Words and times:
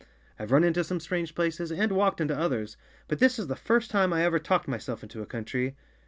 I've 0.39 0.51
run 0.51 0.63
into 0.63 0.83
some 0.83 0.99
strange 0.99 1.35
places 1.35 1.71
and 1.71 1.91
walked 1.91 2.19
into 2.21 2.35
others; 2.35 2.75
but 3.07 3.19
this 3.19 3.37
is 3.37 3.45
the 3.45 3.55
first 3.55 3.91
time 3.91 4.11
I 4.11 4.23
ever 4.23 4.39
talked 4.39 4.67
myself 4.67 5.03
into 5.03 5.21
a 5.21 5.27
country. 5.27 5.75